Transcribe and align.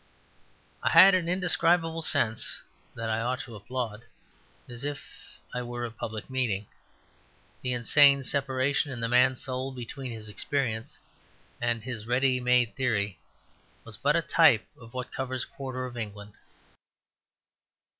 I 0.81 0.89
had 0.89 1.13
an 1.13 1.29
indescribable 1.29 2.01
sense 2.01 2.63
that 2.95 3.07
I 3.07 3.19
ought 3.21 3.39
to 3.41 3.55
applaud, 3.55 4.05
as 4.67 4.83
if 4.83 5.39
I 5.53 5.61
were 5.61 5.85
a 5.85 5.91
public 5.91 6.27
meeting. 6.27 6.65
The 7.61 7.73
insane 7.73 8.23
separation 8.23 8.91
in 8.91 8.99
the 8.99 9.07
man's 9.07 9.43
soul 9.43 9.71
between 9.71 10.11
his 10.11 10.27
experience 10.27 10.97
and 11.61 11.83
his 11.83 12.07
ready 12.07 12.39
made 12.39 12.75
theory 12.75 13.19
was 13.83 13.95
but 13.95 14.15
a 14.15 14.23
type 14.23 14.65
of 14.75 14.95
what 14.95 15.11
covers 15.13 15.43
a 15.43 15.47
quarter 15.55 15.85
of 15.85 15.95
England. 15.95 16.33